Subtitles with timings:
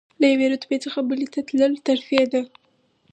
[0.19, 2.41] له یوې رتبې څخه بلې ته تلل ترفیع ده.